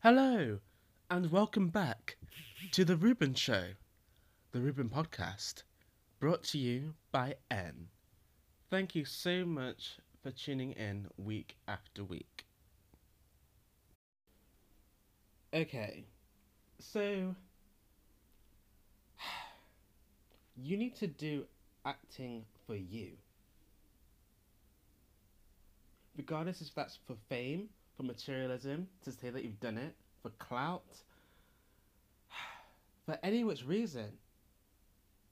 Hello, 0.00 0.60
and 1.10 1.32
welcome 1.32 1.70
back 1.70 2.18
to 2.70 2.84
The 2.84 2.94
Ruben 2.94 3.34
Show, 3.34 3.70
the 4.52 4.60
Ruben 4.60 4.88
podcast, 4.88 5.64
brought 6.20 6.44
to 6.44 6.58
you 6.58 6.94
by 7.10 7.34
N. 7.50 7.88
Thank 8.70 8.94
you 8.94 9.04
so 9.04 9.44
much 9.44 9.98
for 10.22 10.30
tuning 10.30 10.70
in 10.70 11.08
week 11.16 11.56
after 11.66 12.04
week. 12.04 12.46
Okay, 15.52 16.04
so 16.78 17.34
you 20.56 20.76
need 20.76 20.94
to 20.94 21.08
do 21.08 21.44
acting 21.84 22.44
for 22.68 22.76
you. 22.76 23.14
Regardless 26.16 26.60
if 26.60 26.72
that's 26.72 27.00
for 27.04 27.16
fame, 27.28 27.68
for 27.98 28.04
materialism, 28.04 28.86
to 29.02 29.10
say 29.10 29.28
that 29.28 29.44
you've 29.44 29.58
done 29.58 29.76
it, 29.76 29.94
for 30.22 30.30
clout, 30.38 31.02
for 33.06 33.18
any 33.24 33.42
which 33.42 33.66
reason, 33.66 34.12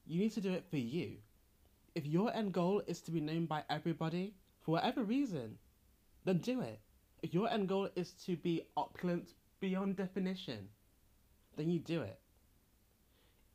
you 0.04 0.18
need 0.18 0.32
to 0.32 0.40
do 0.40 0.52
it 0.52 0.64
for 0.68 0.76
you. 0.76 1.12
If 1.94 2.06
your 2.06 2.34
end 2.34 2.52
goal 2.52 2.82
is 2.88 3.00
to 3.02 3.12
be 3.12 3.20
known 3.20 3.46
by 3.46 3.62
everybody, 3.70 4.34
for 4.60 4.72
whatever 4.72 5.04
reason, 5.04 5.58
then 6.24 6.38
do 6.38 6.60
it. 6.60 6.80
If 7.22 7.32
your 7.32 7.48
end 7.48 7.68
goal 7.68 7.88
is 7.94 8.10
to 8.26 8.36
be 8.36 8.62
opulent 8.76 9.34
beyond 9.60 9.96
definition, 9.96 10.68
then 11.56 11.70
you 11.70 11.78
do 11.78 12.02
it. 12.02 12.18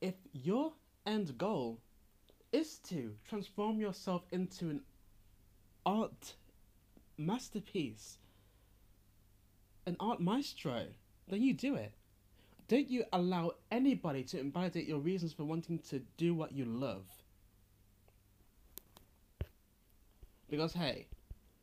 If 0.00 0.14
your 0.32 0.72
end 1.06 1.36
goal 1.36 1.80
is 2.50 2.78
to 2.88 3.14
transform 3.28 3.78
yourself 3.78 4.22
into 4.32 4.70
an 4.70 4.80
art 5.84 6.34
masterpiece, 7.18 8.18
an 9.86 9.96
art 10.00 10.20
maestro, 10.20 10.86
then 11.28 11.42
you 11.42 11.54
do 11.54 11.74
it. 11.74 11.92
Don't 12.68 12.88
you 12.88 13.04
allow 13.12 13.52
anybody 13.70 14.22
to 14.24 14.40
invalidate 14.40 14.86
your 14.86 14.98
reasons 14.98 15.32
for 15.32 15.44
wanting 15.44 15.78
to 15.90 16.00
do 16.16 16.34
what 16.34 16.52
you 16.52 16.64
love. 16.64 17.04
Because, 20.48 20.72
hey, 20.72 21.06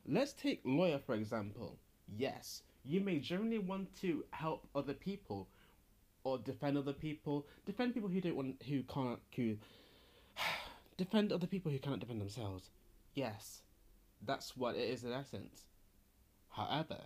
let's 0.07 0.33
take 0.33 0.61
lawyer 0.63 0.99
for 0.99 1.15
example. 1.15 1.77
Yes, 2.17 2.63
you 2.83 3.01
may 3.01 3.19
generally 3.19 3.59
want 3.59 3.95
to 4.01 4.23
help 4.31 4.67
other 4.75 4.93
people 4.93 5.47
or 6.23 6.37
defend 6.37 6.77
other 6.77 6.93
people, 6.93 7.45
defend 7.65 7.93
people 7.93 8.09
who 8.09 8.21
don't 8.21 8.35
want, 8.35 8.61
who 8.67 8.83
can't, 8.83 9.19
who 9.35 9.55
defend 10.97 11.31
other 11.31 11.47
people 11.47 11.71
who 11.71 11.79
cannot 11.79 11.99
defend 11.99 12.19
themselves. 12.21 12.69
Yes, 13.13 13.61
that's 14.25 14.55
what 14.57 14.75
it 14.75 14.89
is 14.89 15.03
in 15.03 15.13
essence. 15.13 15.65
However, 16.49 16.97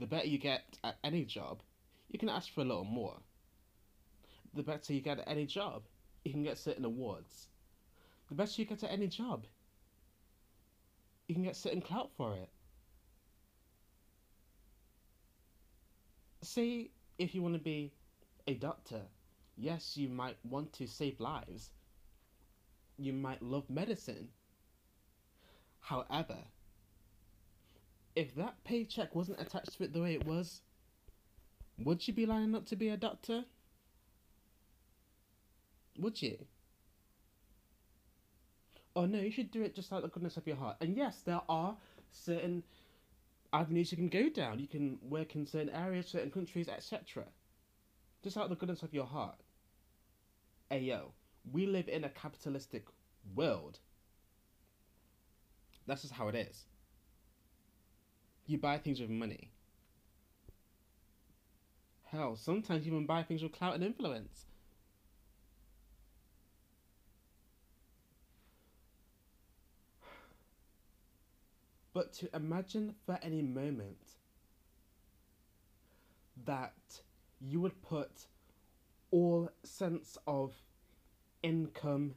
the 0.00 0.06
better 0.06 0.26
you 0.26 0.38
get 0.38 0.78
at 0.82 0.96
any 1.04 1.24
job, 1.24 1.62
you 2.10 2.18
can 2.18 2.30
ask 2.30 2.52
for 2.52 2.62
a 2.62 2.64
little 2.64 2.84
more. 2.84 3.18
The 4.54 4.62
better 4.62 4.92
you 4.92 5.00
get 5.00 5.20
at 5.20 5.28
any 5.28 5.46
job, 5.46 5.82
you 6.24 6.32
can 6.32 6.42
get 6.42 6.58
certain 6.58 6.84
awards. 6.84 7.48
The 8.28 8.34
better 8.34 8.60
you 8.60 8.64
get 8.66 8.82
at 8.82 8.90
any 8.90 9.08
job, 9.08 9.46
you 11.28 11.34
can 11.34 11.44
get 11.44 11.54
certain 11.54 11.82
clout 11.82 12.10
for 12.16 12.34
it. 12.34 12.48
Say 16.42 16.90
if 17.18 17.34
you 17.34 17.42
want 17.42 17.54
to 17.54 17.60
be 17.60 17.92
a 18.46 18.54
doctor, 18.54 19.02
yes, 19.56 19.96
you 19.96 20.08
might 20.08 20.36
want 20.42 20.72
to 20.74 20.86
save 20.86 21.20
lives. 21.20 21.70
You 22.96 23.12
might 23.12 23.42
love 23.42 23.68
medicine. 23.68 24.28
However, 25.80 26.38
if 28.16 28.34
that 28.34 28.62
paycheck 28.64 29.14
wasn't 29.14 29.40
attached 29.40 29.76
to 29.76 29.84
it 29.84 29.92
the 29.92 30.02
way 30.02 30.14
it 30.14 30.26
was, 30.26 30.62
would 31.78 32.06
you 32.06 32.14
be 32.14 32.26
lining 32.26 32.54
up 32.54 32.66
to 32.66 32.76
be 32.76 32.88
a 32.88 32.96
doctor? 32.96 33.44
Would 35.98 36.20
you? 36.20 36.38
Oh 38.96 39.06
no, 39.06 39.18
you 39.18 39.30
should 39.30 39.50
do 39.50 39.62
it 39.62 39.74
just 39.74 39.92
out 39.92 39.96
of 39.96 40.02
the 40.02 40.08
goodness 40.08 40.36
of 40.36 40.46
your 40.46 40.56
heart. 40.56 40.76
And 40.80 40.96
yes, 40.96 41.22
there 41.24 41.40
are 41.48 41.76
certain 42.10 42.64
avenues 43.52 43.92
you 43.92 43.96
can 43.96 44.08
go 44.08 44.28
down. 44.28 44.58
You 44.58 44.66
can 44.66 44.98
work 45.02 45.34
in 45.34 45.46
certain 45.46 45.70
areas, 45.70 46.06
certain 46.08 46.30
countries, 46.30 46.68
etc. 46.68 47.24
Just 48.22 48.36
out 48.36 48.44
of 48.44 48.50
the 48.50 48.56
goodness 48.56 48.82
of 48.82 48.92
your 48.92 49.06
heart. 49.06 49.36
Hey 50.68 50.80
yo, 50.80 51.12
we 51.50 51.66
live 51.66 51.88
in 51.88 52.04
a 52.04 52.08
capitalistic 52.08 52.86
world. 53.34 53.78
That's 55.86 56.02
just 56.02 56.14
how 56.14 56.28
it 56.28 56.34
is. 56.34 56.66
You 58.50 58.58
buy 58.58 58.78
things 58.78 58.98
with 58.98 59.10
money. 59.10 59.52
Hell, 62.06 62.34
sometimes 62.34 62.84
you 62.84 62.92
even 62.92 63.06
buy 63.06 63.22
things 63.22 63.44
with 63.44 63.52
clout 63.52 63.76
and 63.76 63.84
influence. 63.84 64.46
But 71.92 72.12
to 72.14 72.34
imagine 72.34 72.96
for 73.06 73.20
any 73.22 73.40
moment 73.40 74.16
that 76.44 77.02
you 77.40 77.60
would 77.60 77.80
put 77.82 78.26
all 79.12 79.48
sense 79.62 80.18
of 80.26 80.54
income, 81.44 82.16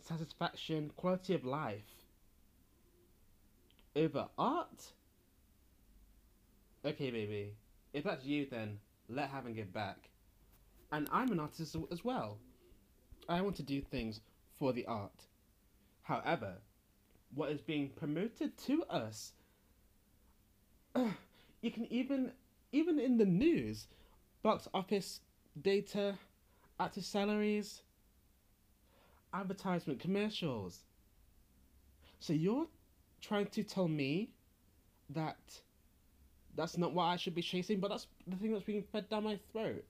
satisfaction, 0.00 0.90
quality 0.96 1.34
of 1.34 1.44
life 1.44 2.06
over 3.94 4.28
art? 4.38 4.92
Okay, 6.84 7.10
baby. 7.10 7.54
If 7.92 8.04
that's 8.04 8.24
you, 8.24 8.46
then 8.50 8.78
let 9.08 9.30
having 9.30 9.54
give 9.54 9.72
back. 9.72 10.08
And 10.90 11.08
I'm 11.12 11.30
an 11.30 11.40
artist 11.40 11.76
as 11.90 12.04
well. 12.04 12.38
I 13.28 13.40
want 13.40 13.56
to 13.56 13.62
do 13.62 13.80
things 13.80 14.20
for 14.58 14.72
the 14.72 14.84
art. 14.86 15.26
However, 16.02 16.54
what 17.34 17.50
is 17.50 17.60
being 17.60 17.90
promoted 17.90 18.58
to 18.66 18.84
us, 18.84 19.32
you 20.94 21.70
can 21.70 21.90
even, 21.90 22.32
even 22.72 22.98
in 22.98 23.16
the 23.16 23.24
news, 23.24 23.86
box 24.42 24.68
office 24.74 25.20
data, 25.60 26.18
actor 26.80 27.00
salaries, 27.00 27.82
advertisement 29.32 30.00
commercials. 30.00 30.80
So 32.18 32.32
you're 32.32 32.66
trying 33.20 33.46
to 33.46 33.62
tell 33.62 33.88
me 33.88 34.30
that 35.10 35.62
that's 36.54 36.76
not 36.76 36.92
what 36.92 37.04
I 37.04 37.16
should 37.16 37.34
be 37.34 37.42
chasing, 37.42 37.80
but 37.80 37.88
that's 37.88 38.06
the 38.26 38.36
thing 38.36 38.52
that's 38.52 38.64
being 38.64 38.84
fed 38.92 39.08
down 39.08 39.24
my 39.24 39.38
throat. 39.52 39.84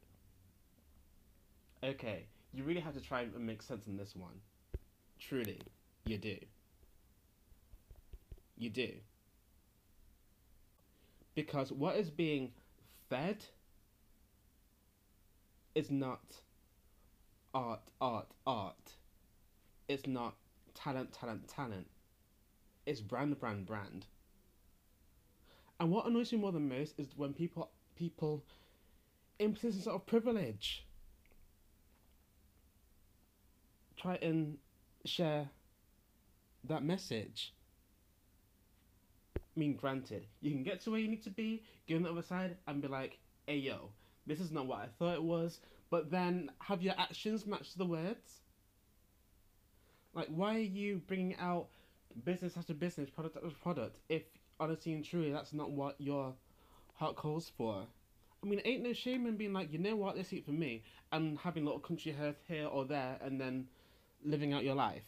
Okay, 1.85 2.27
you 2.53 2.63
really 2.65 2.81
have 2.81 2.95
to 2.95 3.01
try 3.01 3.23
and 3.23 3.47
make 3.47 3.63
sense 3.63 3.87
in 3.87 3.97
this 3.97 4.15
one. 4.15 4.41
Truly, 5.19 5.61
you 6.05 6.19
do. 6.19 6.37
You 8.57 8.71
do. 8.71 8.91
Because 11.35 11.73
what 11.73 11.97
is 11.97 12.11
being 12.11 12.53
fed 13.09 13.45
is 15.75 15.91
not 15.91 16.21
art, 17.55 17.81
art, 18.01 18.29
art. 18.47 18.93
It's 19.89 20.07
not 20.07 20.35
talent, 20.75 21.13
talent, 21.13 21.49
talent. 21.49 21.87
It's 22.87 23.01
brand, 23.01 23.39
brand, 23.41 23.67
brand. 23.67 24.07
And 25.83 25.91
what 25.91 26.07
annoys 26.07 26.31
me 26.31 26.39
more 26.39 26.53
than 26.53 26.69
most 26.69 27.01
is 27.01 27.09
when 27.17 27.33
people 27.33 27.69
people 27.97 28.45
in 29.41 29.53
positions 29.53 29.89
of 29.89 30.07
privilege 30.07 30.87
try 33.97 34.17
and 34.23 34.59
share 35.05 35.49
that 36.69 36.85
message. 36.85 37.53
I 39.37 39.41
mean, 39.57 39.75
granted, 39.75 40.25
you 40.41 40.53
can 40.53 40.63
get 40.63 40.83
to 40.83 40.93
where 40.93 41.01
you 41.01 41.09
need 41.09 41.25
to 41.25 41.31
be, 41.31 41.65
get 41.89 41.97
on 41.97 42.05
the 42.05 42.11
other 42.11 42.23
side, 42.23 42.57
and 42.69 42.81
be 42.81 42.87
like, 42.87 43.19
hey 43.47 43.57
yo, 43.57 43.89
this 44.25 44.39
is 44.39 44.53
not 44.53 44.67
what 44.67 44.79
I 44.79 44.87
thought 45.01 45.15
it 45.15 45.23
was, 45.25 45.59
but 45.91 46.13
then 46.13 46.49
have 46.61 46.81
your 46.81 46.95
actions 46.97 47.45
match 47.45 47.75
the 47.75 47.87
words? 47.87 48.43
Like, 50.15 50.29
why 50.29 50.55
are 50.55 50.61
you 50.61 51.03
bringing 51.09 51.35
out 51.41 51.67
business 52.25 52.57
after 52.57 52.73
business, 52.73 53.11
product 53.11 53.37
after 53.37 53.57
product, 53.57 53.97
if 54.09 54.23
honestly 54.63 54.93
and 54.93 55.05
truly, 55.05 55.33
that's 55.33 55.53
not 55.53 55.73
what 55.73 56.01
your 56.01 56.35
heart 56.95 57.17
calls 57.17 57.51
for. 57.57 57.85
I 58.43 58.47
mean, 58.47 58.61
ain't 58.65 58.83
no 58.83 58.93
shame 58.93 59.27
in 59.27 59.37
being 59.37 59.53
like, 59.53 59.73
you 59.73 59.79
know 59.79 59.97
what, 59.97 60.15
this 60.15 60.33
ain't 60.33 60.45
for 60.45 60.53
me, 60.53 60.83
and 61.11 61.37
having 61.39 61.65
a 61.65 61.67
little 61.67 61.81
country 61.81 62.13
hearth 62.13 62.41
here 62.47 62.67
or 62.67 62.85
there, 62.85 63.19
and 63.21 63.41
then 63.41 63.67
living 64.25 64.53
out 64.53 64.65
your 64.65 64.77
life. 64.77 65.03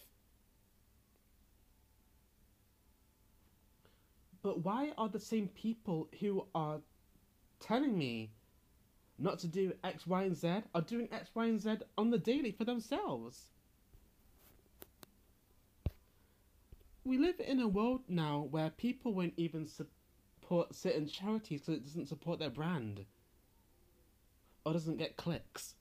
But 4.43 4.65
why 4.65 4.93
are 4.99 5.09
the 5.09 5.21
same 5.21 5.49
people 5.49 6.09
who 6.21 6.47
are 6.55 6.81
telling 7.61 7.97
me 7.97 8.33
not 9.19 9.39
to 9.39 9.47
do 9.47 9.73
X, 9.85 10.07
Y, 10.07 10.23
and 10.25 10.37
Z 10.37 10.63
are 10.75 10.83
doing 10.83 11.09
X, 11.13 11.31
Y, 11.35 11.47
and 11.47 11.61
Z 11.61 11.77
on 11.97 12.11
the 12.11 12.19
daily 12.19 12.51
for 12.51 12.65
themselves? 12.65 13.54
We 17.05 17.19
live 17.19 17.41
in 17.41 17.61
a 17.61 17.69
world 17.69 18.03
now 18.09 18.49
where 18.51 18.71
people 18.71 19.13
won't 19.13 19.35
even 19.37 19.67
support 19.67 20.75
certain 20.75 21.07
charities 21.07 21.61
because 21.61 21.75
it 21.75 21.85
doesn't 21.85 22.09
support 22.09 22.39
their 22.39 22.51
brand. 22.51 23.05
or 24.65 24.73
doesn't 24.73 24.97
get 24.97 25.17
clicks. 25.17 25.75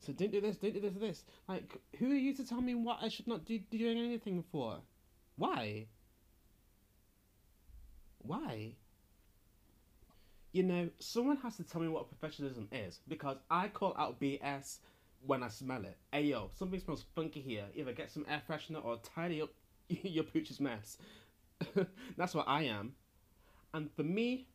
So 0.00 0.12
don't 0.12 0.30
do 0.30 0.40
this, 0.40 0.56
don't 0.56 0.72
do 0.72 0.80
this, 0.80 0.94
this. 0.94 1.24
Like, 1.48 1.76
who 1.98 2.10
are 2.12 2.14
you 2.14 2.32
to 2.34 2.46
tell 2.46 2.60
me 2.60 2.74
what 2.74 2.98
I 3.02 3.08
should 3.08 3.26
not 3.26 3.44
do 3.44 3.58
doing 3.58 3.98
anything 3.98 4.44
for? 4.52 4.78
Why? 5.36 5.86
Why? 8.18 8.74
You 10.52 10.62
know, 10.62 10.88
someone 10.98 11.36
has 11.38 11.56
to 11.56 11.64
tell 11.64 11.80
me 11.80 11.88
what 11.88 12.08
professionalism 12.08 12.68
is 12.72 13.00
because 13.08 13.36
I 13.50 13.68
call 13.68 13.94
out 13.98 14.20
BS 14.20 14.78
when 15.24 15.42
I 15.42 15.48
smell 15.48 15.84
it. 15.84 15.96
Hey 16.12 16.22
yo, 16.22 16.50
something 16.54 16.80
smells 16.80 17.04
funky 17.14 17.40
here. 17.40 17.64
Either 17.74 17.92
get 17.92 18.10
some 18.10 18.26
air 18.28 18.42
freshener 18.48 18.84
or 18.84 18.98
tidy 18.98 19.42
up 19.42 19.50
your 19.88 20.24
pooch's 20.24 20.60
mess. 20.60 20.98
That's 22.16 22.34
what 22.34 22.48
I 22.48 22.64
am. 22.64 22.92
And 23.74 23.90
for 23.94 24.02
me, 24.02 24.46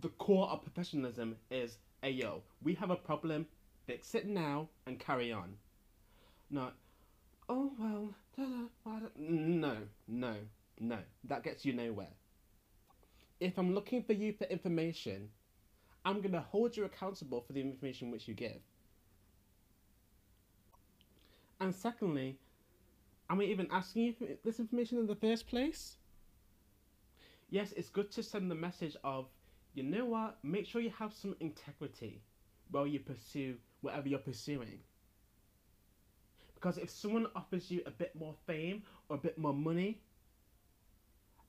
the 0.00 0.08
core 0.08 0.48
of 0.48 0.62
professionalism 0.62 1.36
is, 1.50 1.78
hey 2.02 2.10
yo, 2.10 2.42
we 2.62 2.74
have 2.74 2.90
a 2.90 2.96
problem, 2.96 3.46
fix 3.86 4.14
it 4.14 4.26
now 4.26 4.68
and 4.86 4.98
carry 4.98 5.32
on. 5.32 5.54
Not, 6.50 6.74
oh 7.48 7.72
well, 7.78 8.14
no, 9.16 9.76
no, 10.08 10.36
no. 10.80 10.98
That 11.24 11.42
gets 11.42 11.64
you 11.64 11.72
nowhere. 11.72 12.12
If 13.40 13.58
I'm 13.58 13.74
looking 13.74 14.02
for 14.02 14.12
you 14.12 14.32
for 14.32 14.44
information, 14.44 15.28
I'm 16.04 16.20
gonna 16.20 16.40
hold 16.40 16.76
you 16.76 16.84
accountable 16.84 17.42
for 17.42 17.52
the 17.52 17.60
information 17.60 18.10
which 18.10 18.28
you 18.28 18.34
give. 18.34 18.60
And 21.60 21.74
secondly, 21.74 22.38
am 23.30 23.40
I 23.40 23.44
even 23.44 23.68
asking 23.70 24.02
you 24.02 24.14
this 24.44 24.60
information 24.60 24.98
in 24.98 25.06
the 25.06 25.14
first 25.14 25.46
place? 25.46 25.96
Yes, 27.50 27.72
it's 27.76 27.90
good 27.90 28.10
to 28.12 28.22
send 28.22 28.50
the 28.50 28.54
message 28.54 28.96
of, 29.04 29.26
you 29.74 29.82
know 29.82 30.04
what, 30.04 30.38
make 30.42 30.66
sure 30.66 30.80
you 30.80 30.92
have 30.98 31.12
some 31.12 31.36
integrity 31.40 32.22
while 32.70 32.86
you 32.86 32.98
pursue 32.98 33.56
whatever 33.80 34.08
you're 34.08 34.18
pursuing. 34.18 34.80
Because 36.54 36.78
if 36.78 36.90
someone 36.90 37.26
offers 37.36 37.70
you 37.70 37.82
a 37.86 37.90
bit 37.90 38.14
more 38.16 38.34
fame 38.46 38.82
or 39.08 39.16
a 39.16 39.20
bit 39.20 39.36
more 39.38 39.54
money, 39.54 40.00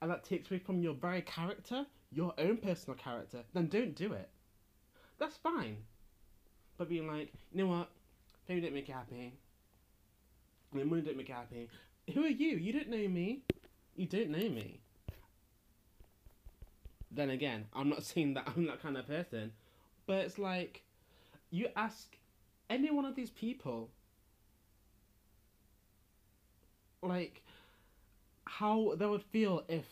and 0.02 0.10
that 0.10 0.24
takes 0.24 0.50
away 0.50 0.58
from 0.58 0.82
your 0.82 0.94
very 0.94 1.22
character, 1.22 1.86
your 2.12 2.34
own 2.38 2.58
personal 2.58 2.96
character, 2.96 3.42
then 3.54 3.66
don't 3.68 3.94
do 3.94 4.12
it. 4.12 4.28
That's 5.18 5.36
fine. 5.36 5.78
But 6.76 6.90
being 6.90 7.06
like, 7.06 7.32
you 7.52 7.64
know 7.64 7.70
what, 7.70 7.90
fame 8.46 8.60
didn't 8.60 8.74
make 8.74 8.88
you 8.88 8.94
happy. 8.94 9.32
Money 10.72 11.00
didn't 11.00 11.16
make. 11.16 11.32
Who 12.14 12.24
are 12.24 12.28
you? 12.28 12.56
You 12.56 12.72
don't 12.72 12.88
know 12.88 13.08
me. 13.08 13.40
You 13.96 14.06
don't 14.06 14.30
know 14.30 14.38
me. 14.38 14.80
Then 17.10 17.30
again, 17.30 17.66
I'm 17.74 17.88
not 17.88 18.02
saying 18.04 18.34
that 18.34 18.48
I'm 18.54 18.66
that 18.66 18.82
kind 18.82 18.96
of 18.96 19.06
person, 19.06 19.52
but 20.06 20.16
it's 20.16 20.38
like, 20.38 20.82
you 21.50 21.68
ask 21.76 22.16
any 22.68 22.90
one 22.90 23.04
of 23.04 23.14
these 23.14 23.30
people, 23.30 23.90
like, 27.02 27.42
how 28.44 28.94
they 28.96 29.06
would 29.06 29.22
feel 29.22 29.64
if 29.68 29.84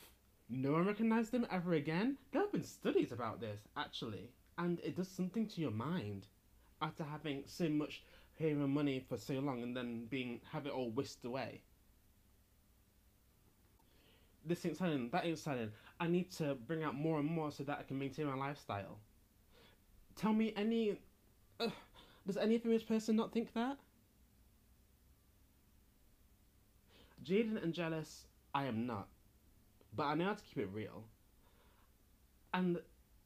no 0.48 0.72
one 0.72 0.86
recognized 0.86 1.32
them 1.32 1.46
ever 1.50 1.74
again. 1.74 2.16
There 2.32 2.42
have 2.42 2.52
been 2.52 2.64
studies 2.64 3.12
about 3.12 3.40
this, 3.40 3.60
actually, 3.76 4.30
and 4.58 4.78
it 4.80 4.96
does 4.96 5.08
something 5.08 5.46
to 5.48 5.60
your 5.60 5.70
mind 5.70 6.26
after 6.82 7.04
having 7.04 7.44
so 7.46 7.68
much 7.68 8.02
and 8.40 8.68
money 8.68 9.04
for 9.08 9.16
so 9.16 9.34
long 9.34 9.62
and 9.62 9.76
then 9.76 10.06
being 10.06 10.40
have 10.52 10.66
it 10.66 10.72
all 10.72 10.90
whisked 10.90 11.24
away. 11.24 11.62
This 14.44 14.64
ain't 14.66 14.76
selling, 14.76 15.08
that 15.10 15.24
ain't 15.24 15.38
selling. 15.38 15.70
I 15.98 16.06
need 16.06 16.30
to 16.32 16.54
bring 16.54 16.82
out 16.82 16.94
more 16.94 17.18
and 17.18 17.28
more 17.28 17.50
so 17.50 17.64
that 17.64 17.78
I 17.78 17.82
can 17.82 17.98
maintain 17.98 18.26
my 18.26 18.34
lifestyle. 18.34 18.98
Tell 20.16 20.32
me 20.32 20.52
any. 20.56 20.98
Uh, 21.58 21.68
does 22.26 22.36
any 22.36 22.58
famous 22.58 22.82
person 22.82 23.16
not 23.16 23.32
think 23.32 23.52
that? 23.54 23.78
Jaded 27.22 27.62
and 27.62 27.72
jealous, 27.72 28.26
I 28.54 28.64
am 28.64 28.86
not. 28.86 29.08
But 29.96 30.04
I 30.04 30.14
know 30.14 30.26
how 30.26 30.34
to 30.34 30.44
keep 30.44 30.58
it 30.58 30.68
real. 30.72 31.04
And 32.52 32.78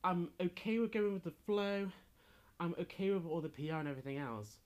I'm 0.05 0.31
okay 0.41 0.79
with 0.79 0.93
going 0.93 1.15
with 1.15 1.25
the 1.25 1.33
flow. 1.47 1.89
I'm 2.61 2.75
okay 2.81 3.11
with 3.11 3.27
all 3.27 3.41
the 3.41 3.49
PR 3.49 3.75
and 3.75 3.89
everything 3.89 4.19
else. 4.19 4.59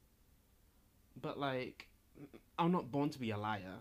But 1.21 1.39
like, 1.39 1.89
I'm 2.59 2.73
not 2.73 2.91
born 2.91 3.11
to 3.11 3.19
be 3.19 3.31
a 3.31 3.39
liar. 3.39 3.79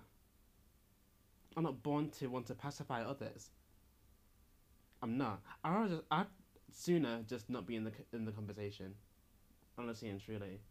I'm 1.56 1.64
not 1.64 1.84
born 1.84 2.10
to 2.20 2.28
want 2.28 2.48
to 2.48 2.56
pacify 2.56 3.04
others. 3.04 3.50
I'm 5.02 5.18
not. 5.18 5.42
I'd, 5.64 5.90
just, 5.90 6.04
I'd 6.12 6.28
sooner 6.72 7.22
just 7.28 7.50
not 7.50 7.66
be 7.66 7.76
in 7.76 7.84
the 7.84 7.92
in 8.14 8.26
the 8.26 8.32
conversation, 8.32 8.96
honestly 9.78 10.10
and 10.10 10.22
truly. 10.22 10.62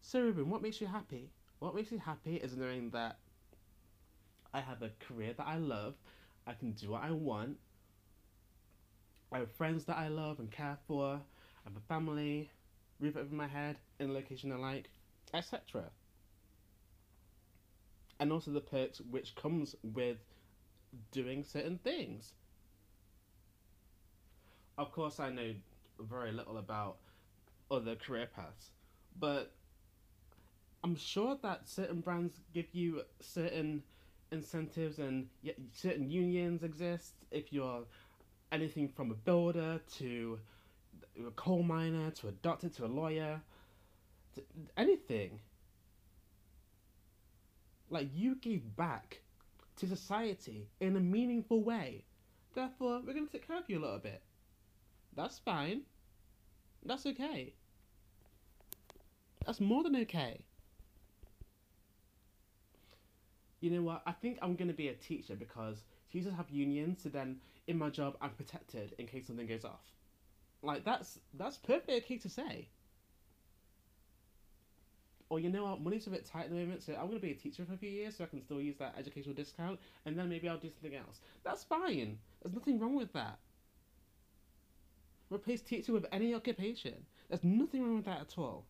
So 0.00 0.20
Ruben, 0.20 0.48
what 0.48 0.62
makes 0.62 0.80
you 0.80 0.86
happy? 0.86 1.30
What 1.58 1.74
makes 1.74 1.90
me 1.90 1.98
happy 1.98 2.36
is 2.36 2.56
knowing 2.56 2.90
that 2.90 3.18
I 4.54 4.60
have 4.60 4.82
a 4.82 4.90
career 5.00 5.34
that 5.36 5.46
I 5.46 5.56
love, 5.56 5.94
I 6.46 6.52
can 6.52 6.72
do 6.72 6.90
what 6.90 7.02
I 7.02 7.10
want, 7.10 7.58
I 9.32 9.38
have 9.38 9.50
friends 9.52 9.84
that 9.86 9.96
I 9.96 10.08
love 10.08 10.38
and 10.38 10.50
care 10.50 10.78
for, 10.86 11.14
I 11.14 11.68
have 11.68 11.76
a 11.76 11.80
family, 11.80 12.50
roof 13.00 13.16
over 13.16 13.34
my 13.34 13.48
head, 13.48 13.76
in 13.98 14.10
a 14.10 14.12
location 14.12 14.52
I 14.52 14.56
like, 14.56 14.88
etc. 15.34 15.90
And 18.20 18.32
also 18.32 18.50
the 18.50 18.60
perks 18.60 19.00
which 19.00 19.34
comes 19.34 19.74
with 19.82 20.18
doing 21.10 21.44
certain 21.44 21.78
things. 21.78 22.32
Of 24.78 24.92
course, 24.92 25.20
I 25.20 25.30
know 25.30 25.54
very 25.98 26.32
little 26.32 26.58
about 26.58 26.98
other 27.70 27.96
career 27.96 28.28
paths, 28.34 28.70
but 29.18 29.52
I'm 30.84 30.96
sure 30.96 31.36
that 31.42 31.68
certain 31.68 32.00
brands 32.00 32.40
give 32.54 32.66
you 32.72 33.02
certain 33.20 33.82
incentives 34.30 34.98
and 34.98 35.28
certain 35.72 36.10
unions 36.10 36.62
exist 36.62 37.14
if 37.30 37.52
you're 37.52 37.84
anything 38.52 38.88
from 38.88 39.10
a 39.10 39.14
builder 39.14 39.80
to 39.98 40.38
a 41.26 41.30
coal 41.32 41.62
miner 41.62 42.10
to 42.10 42.28
a 42.28 42.32
doctor 42.32 42.68
to 42.68 42.84
a 42.84 42.86
lawyer 42.86 43.40
to 44.34 44.42
anything. 44.76 45.40
Like 47.90 48.08
you 48.14 48.36
gave 48.36 48.76
back 48.76 49.20
to 49.76 49.86
society 49.86 50.68
in 50.80 50.96
a 50.96 51.00
meaningful 51.00 51.62
way. 51.62 52.04
Therefore 52.54 53.00
we're 53.04 53.12
going 53.12 53.26
to 53.26 53.32
take 53.32 53.46
care 53.46 53.58
of 53.58 53.68
you 53.68 53.78
a 53.78 53.82
little 53.82 53.98
bit. 53.98 54.22
That's 55.14 55.38
fine. 55.38 55.82
That's 56.84 57.06
okay. 57.06 57.54
That's 59.44 59.60
more 59.60 59.82
than 59.82 59.96
okay 59.96 60.45
you 63.60 63.70
know 63.70 63.82
what? 63.82 64.02
I 64.06 64.12
think 64.12 64.38
I'm 64.42 64.54
going 64.56 64.68
to 64.68 64.74
be 64.74 64.88
a 64.88 64.94
teacher 64.94 65.34
because 65.34 65.84
teachers 66.12 66.34
have 66.34 66.50
unions, 66.50 67.02
so 67.02 67.08
then 67.08 67.36
in 67.66 67.78
my 67.78 67.90
job 67.90 68.16
I'm 68.20 68.30
protected 68.30 68.94
in 68.98 69.06
case 69.06 69.26
something 69.26 69.46
goes 69.46 69.64
off. 69.64 69.84
Like 70.62 70.84
that's 70.84 71.18
that's 71.34 71.56
perfectly 71.56 71.96
okay 71.96 72.18
to 72.18 72.28
say. 72.28 72.68
Or 75.28 75.40
you 75.40 75.50
know 75.50 75.64
what, 75.64 75.80
money's 75.80 76.06
a 76.06 76.10
bit 76.10 76.24
tight 76.24 76.44
at 76.44 76.50
the 76.50 76.56
moment, 76.56 76.82
so 76.82 76.94
I'm 76.94 77.08
gonna 77.08 77.18
be 77.18 77.32
a 77.32 77.34
teacher 77.34 77.64
for 77.64 77.74
a 77.74 77.76
few 77.76 77.90
years 77.90 78.16
so 78.16 78.24
I 78.24 78.28
can 78.28 78.40
still 78.40 78.60
use 78.60 78.76
that 78.76 78.94
educational 78.96 79.34
discount, 79.34 79.80
and 80.04 80.16
then 80.16 80.28
maybe 80.28 80.48
I'll 80.48 80.58
do 80.58 80.70
something 80.70 80.96
else. 80.96 81.20
That's 81.44 81.64
fine. 81.64 82.18
There's 82.42 82.54
nothing 82.54 82.78
wrong 82.78 82.94
with 82.94 83.12
that. 83.14 83.38
Replace 85.28 85.62
teacher 85.62 85.92
with 85.92 86.06
any 86.12 86.34
occupation. 86.34 86.94
There's 87.28 87.42
nothing 87.42 87.82
wrong 87.82 87.96
with 87.96 88.04
that 88.04 88.20
at 88.20 88.38
all. 88.38 88.66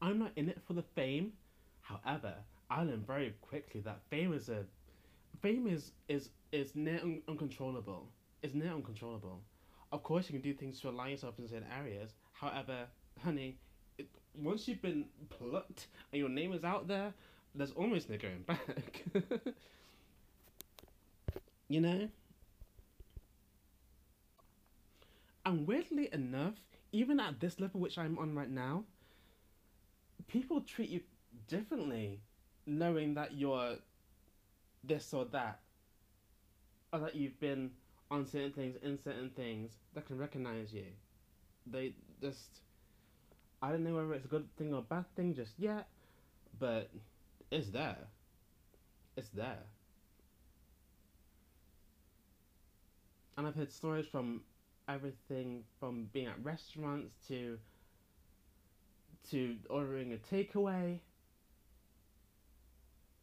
I'm 0.00 0.18
not 0.18 0.32
in 0.36 0.48
it 0.48 0.60
for 0.66 0.74
the 0.74 0.82
fame. 0.82 1.32
However, 1.80 2.34
I 2.70 2.82
learned 2.82 3.06
very 3.06 3.34
quickly 3.40 3.80
that 3.80 4.00
fame 4.10 4.32
is 4.32 4.48
a 4.48 4.64
fame 5.40 5.66
is 5.66 5.92
is 6.08 6.30
is 6.52 6.74
near 6.74 7.00
un- 7.02 7.22
uncontrollable. 7.28 8.08
It's 8.42 8.54
near 8.54 8.72
uncontrollable. 8.72 9.40
Of 9.90 10.02
course, 10.02 10.28
you 10.28 10.38
can 10.38 10.42
do 10.42 10.54
things 10.56 10.80
to 10.80 10.90
align 10.90 11.12
yourself 11.12 11.38
in 11.38 11.48
certain 11.48 11.66
areas. 11.76 12.12
However, 12.32 12.86
honey, 13.24 13.58
it, 13.96 14.06
once 14.34 14.68
you've 14.68 14.82
been 14.82 15.06
plucked 15.30 15.88
and 16.12 16.20
your 16.20 16.28
name 16.28 16.52
is 16.52 16.62
out 16.62 16.86
there, 16.86 17.14
there's 17.54 17.72
almost 17.72 18.10
no 18.10 18.18
going 18.18 18.42
back. 18.42 19.04
you 21.68 21.80
know. 21.80 22.08
And 25.46 25.66
weirdly 25.66 26.10
enough, 26.12 26.54
even 26.92 27.18
at 27.18 27.40
this 27.40 27.58
level 27.58 27.80
which 27.80 27.96
I'm 27.96 28.18
on 28.18 28.34
right 28.34 28.50
now, 28.50 28.84
people 30.26 30.60
treat 30.60 30.88
you 30.88 31.00
differently 31.46 32.20
knowing 32.66 33.14
that 33.14 33.34
you're 33.34 33.76
this 34.84 35.12
or 35.14 35.24
that 35.26 35.60
or 36.92 37.00
that 37.00 37.14
you've 37.14 37.38
been 37.40 37.70
on 38.10 38.26
certain 38.26 38.52
things 38.52 38.76
in 38.82 38.98
certain 39.02 39.30
things 39.30 39.72
that 39.94 40.06
can 40.06 40.18
recognize 40.18 40.72
you 40.72 40.84
they 41.66 41.92
just 42.20 42.60
i 43.62 43.70
don't 43.70 43.84
know 43.84 43.94
whether 43.94 44.14
it's 44.14 44.24
a 44.24 44.28
good 44.28 44.48
thing 44.56 44.72
or 44.72 44.78
a 44.78 44.82
bad 44.82 45.04
thing 45.14 45.34
just 45.34 45.52
yet 45.58 45.88
but 46.58 46.90
it's 47.50 47.70
there 47.70 48.08
it's 49.18 49.30
there. 49.30 49.64
And 53.36 53.46
I've 53.48 53.56
heard 53.56 53.72
stories 53.72 54.06
from 54.06 54.42
everything 54.88 55.64
from 55.80 56.08
being 56.12 56.28
at 56.28 56.42
restaurants 56.42 57.16
to 57.26 57.58
to 59.30 59.56
ordering 59.68 60.12
a 60.12 60.34
takeaway. 60.34 61.00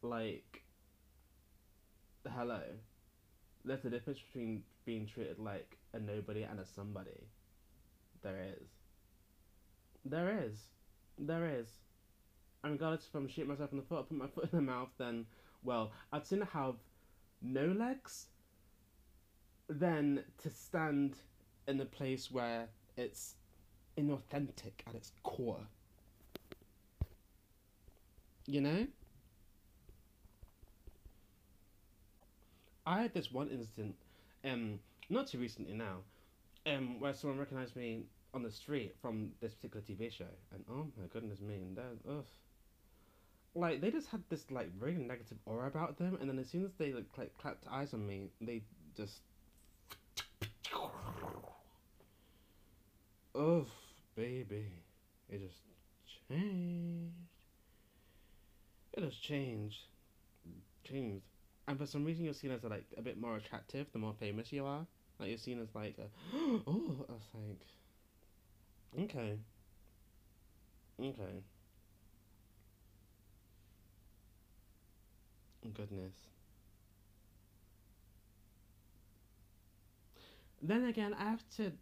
Like, 0.02 0.62
hello. 2.34 2.60
There's 3.64 3.84
a 3.84 3.90
difference 3.90 4.20
between 4.20 4.62
being 4.84 5.06
treated 5.06 5.38
like 5.38 5.76
a 5.92 5.98
nobody 5.98 6.42
and 6.42 6.60
a 6.60 6.66
somebody. 6.66 7.28
There 8.22 8.38
is. 8.40 8.68
There 10.04 10.44
is. 10.44 10.58
There 11.18 11.46
is. 11.60 11.68
And 12.62 12.72
regardless 12.72 13.06
if 13.06 13.14
I'm 13.14 13.28
shooting 13.28 13.48
myself 13.48 13.72
in 13.72 13.78
the 13.78 13.84
foot 13.84 13.98
or 13.98 14.02
put 14.04 14.16
my 14.16 14.26
foot 14.26 14.44
in 14.52 14.58
the 14.58 14.62
mouth, 14.62 14.90
then, 14.98 15.26
well, 15.62 15.92
I'd 16.12 16.26
sooner 16.26 16.46
have 16.46 16.76
no 17.42 17.66
legs 17.66 18.26
than 19.68 20.22
to 20.42 20.50
stand 20.50 21.16
in 21.66 21.80
a 21.80 21.84
place 21.84 22.30
where 22.30 22.68
it's 22.96 23.34
inauthentic 23.98 24.86
at 24.86 24.94
its 24.94 25.12
core. 25.22 25.66
You 28.46 28.60
know? 28.60 28.86
I 32.86 33.02
had 33.02 33.12
this 33.12 33.32
one 33.32 33.48
incident, 33.48 33.96
um, 34.44 34.78
not 35.10 35.26
too 35.26 35.38
recently 35.38 35.74
now, 35.74 35.96
um, 36.66 37.00
where 37.00 37.12
someone 37.14 37.38
recognized 37.38 37.74
me 37.74 38.04
on 38.32 38.44
the 38.44 38.50
street 38.50 38.94
from 39.02 39.32
this 39.40 39.54
particular 39.54 39.84
TV 39.84 40.12
show, 40.12 40.24
and 40.54 40.64
oh 40.70 40.86
my 40.96 41.06
goodness 41.12 41.40
me, 41.40 41.56
and 41.56 41.76
that, 41.76 41.96
ugh. 42.08 42.24
Like 43.56 43.80
they 43.80 43.90
just 43.90 44.08
had 44.08 44.22
this 44.28 44.48
like 44.52 44.70
very 44.78 44.94
negative 44.94 45.38
aura 45.46 45.66
about 45.66 45.98
them, 45.98 46.16
and 46.20 46.30
then 46.30 46.38
as 46.38 46.48
soon 46.48 46.64
as 46.64 46.70
they 46.78 46.92
like, 46.92 47.06
like 47.18 47.36
clapped 47.38 47.66
eyes 47.68 47.92
on 47.92 48.06
me, 48.06 48.28
they 48.40 48.62
just 48.96 49.20
Ugh, 53.34 53.66
baby. 54.14 54.66
It 55.28 55.40
just 55.42 55.60
changed. 56.28 57.35
It 58.96 59.02
has 59.04 59.14
changed. 59.14 59.86
Changed. 60.84 61.24
And 61.68 61.78
for 61.78 61.86
some 61.86 62.04
reason 62.04 62.24
you're 62.24 62.34
seen 62.34 62.50
as 62.52 62.64
like 62.64 62.86
a 62.96 63.02
bit 63.02 63.18
more 63.20 63.36
attractive 63.36 63.86
the 63.92 63.98
more 63.98 64.14
famous 64.18 64.52
you 64.52 64.64
are. 64.64 64.86
Like 65.18 65.28
you're 65.28 65.38
seen 65.38 65.60
as 65.60 65.74
like 65.74 65.98
a 65.98 66.08
oh 66.66 67.06
I 67.08 67.12
was 67.12 67.28
like 67.34 67.66
Okay. 68.98 69.38
Okay. 70.98 71.42
Goodness. 75.74 76.14
Then 80.62 80.84
again 80.84 81.14
I 81.14 81.24
have 81.24 81.42
to 81.56 81.72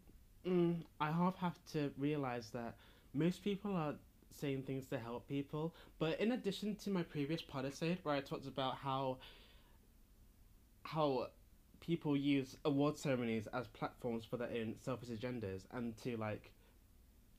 mm, 0.45 0.83
I 0.99 1.11
half 1.11 1.37
have 1.37 1.57
to 1.73 1.91
realize 1.97 2.49
that 2.51 2.75
most 3.13 3.43
people 3.43 3.75
are 3.75 3.95
saying 4.35 4.63
things 4.63 4.87
to 4.87 4.97
help 4.97 5.27
people. 5.27 5.73
But 5.99 6.19
in 6.19 6.31
addition 6.31 6.75
to 6.77 6.89
my 6.89 7.03
previous 7.03 7.41
podcast 7.41 7.97
where 8.03 8.15
I 8.15 8.21
talked 8.21 8.47
about 8.47 8.75
how 8.75 9.17
how 10.83 11.27
people 11.79 12.15
use 12.15 12.57
award 12.65 12.97
ceremonies 12.97 13.47
as 13.53 13.67
platforms 13.67 14.23
for 14.23 14.37
their 14.37 14.49
own 14.49 14.75
selfish 14.81 15.09
agendas 15.09 15.61
and 15.71 15.95
to 16.03 16.15
like 16.17 16.51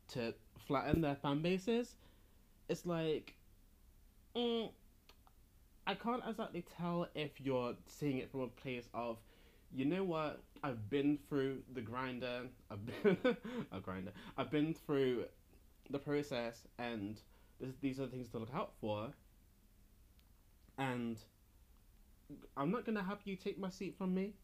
to 0.08 0.34
flatten 0.66 1.00
their 1.00 1.16
fan 1.16 1.42
bases, 1.42 1.96
it's 2.68 2.86
like 2.86 3.34
mm, 4.36 4.70
I 5.86 5.94
can't 5.94 6.22
exactly 6.28 6.64
tell 6.76 7.08
if 7.14 7.40
you're 7.40 7.74
seeing 7.86 8.18
it 8.18 8.30
from 8.30 8.40
a 8.40 8.48
place 8.48 8.88
of 8.94 9.18
you 9.74 9.84
know 9.84 10.04
what? 10.04 10.42
I've 10.62 10.88
been 10.88 11.18
through 11.28 11.58
the 11.74 11.80
grinder. 11.80 12.42
I've 12.70 12.86
been 13.02 13.18
a 13.72 13.80
grinder. 13.80 14.12
I've 14.36 14.50
been 14.50 14.74
through 14.74 15.24
the 15.90 15.98
process, 15.98 16.66
and 16.78 17.20
this, 17.60 17.74
these 17.80 18.00
are 18.00 18.06
the 18.06 18.12
things 18.12 18.28
to 18.30 18.38
look 18.38 18.54
out 18.54 18.72
for. 18.80 19.08
And 20.78 21.18
I'm 22.56 22.70
not 22.70 22.84
gonna 22.84 23.02
have 23.02 23.18
you 23.24 23.36
take 23.36 23.58
my 23.58 23.70
seat 23.70 23.94
from 23.96 24.14
me. 24.14 24.34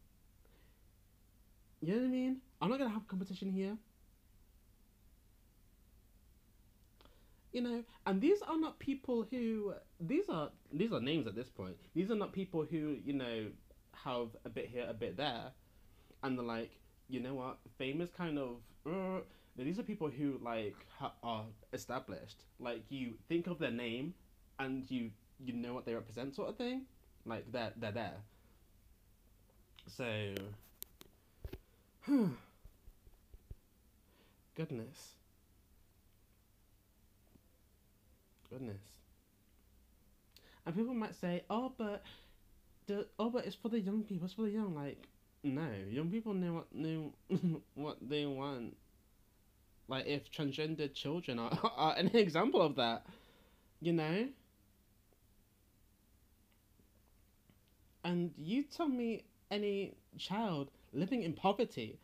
You 1.81 1.95
know 1.95 2.01
what 2.01 2.07
I 2.07 2.11
mean? 2.11 2.37
I'm 2.61 2.71
not 2.71 2.79
gonna 2.79 2.91
have 2.91 3.07
competition 3.09 3.51
here. 3.51 3.77
You 7.53 7.61
know, 7.61 7.85
and 8.07 8.21
these 8.21 8.41
are 8.43 8.59
not 8.59 8.79
people 8.79 9.27
who 9.31 9.75
these 10.01 10.29
are 10.31 10.51
these 10.73 10.93
are 10.93 11.01
names 11.01 11.27
at 11.27 11.35
this 11.35 11.51
point. 11.51 11.77
These 11.95 12.11
are 12.11 12.15
not 12.15 12.33
people 12.33 12.65
who 12.69 12.97
you 13.05 13.13
know 13.13 13.49
have 13.93 14.29
a 14.45 14.49
bit 14.49 14.69
here, 14.69 14.87
a 14.89 14.95
bit 14.95 15.17
there, 15.17 15.53
and 16.23 16.39
they're 16.39 16.47
like, 16.47 16.71
you 17.09 17.21
know 17.21 17.35
what, 17.35 17.59
fame 17.79 18.01
is 18.01 18.11
kind 18.11 18.39
of. 18.39 18.57
Uh, 18.87 19.21
these 19.56 19.78
are 19.78 19.82
people 19.82 20.09
who 20.09 20.38
like 20.42 20.76
ha- 20.99 21.12
are 21.23 21.44
established. 21.73 22.44
Like 22.59 22.82
you 22.88 23.14
think 23.28 23.47
of 23.47 23.59
their 23.59 23.71
name, 23.71 24.14
and 24.59 24.90
you 24.90 25.11
you 25.44 25.52
know 25.52 25.75
what 25.75 25.85
they 25.87 25.94
represent, 25.94 26.35
sort 26.35 26.49
of 26.49 26.56
thing. 26.56 26.82
Like 27.26 27.50
they're 27.52 27.73
they're 27.76 27.92
there. 27.92 28.16
So. 29.88 30.35
Goodness. 34.54 35.12
Goodness. 38.50 38.82
And 40.66 40.76
people 40.76 40.94
might 40.94 41.14
say, 41.14 41.42
oh, 41.49 41.73
but 41.76 42.04
the 42.87 43.06
oh, 43.18 43.30
but 43.30 43.47
it's 43.47 43.56
for 43.56 43.68
the 43.68 43.80
young 43.80 44.02
people. 44.02 44.26
It's 44.26 44.35
for 44.35 44.42
the 44.42 44.50
young. 44.50 44.75
Like, 44.75 45.06
no, 45.42 45.68
young 45.88 46.11
people 46.11 46.35
know 46.35 46.52
what 46.52 46.75
know 46.75 47.12
what 47.75 47.97
they 48.06 48.26
want. 48.26 48.76
Like, 49.93 50.07
if 50.07 50.33
transgender 50.33 50.91
children 50.95 51.39
are, 51.39 51.51
are 51.77 51.95
an 51.97 52.17
example 52.17 52.63
of 52.63 52.77
that, 52.77 53.05
you 53.83 53.93
know. 53.93 54.27
And 58.03 58.33
you 58.39 58.63
tell 58.63 58.89
me 58.89 59.25
any 59.51 59.93
child 60.17 60.71
living 60.95 61.25
in 61.25 61.35
poverty, 61.35 61.99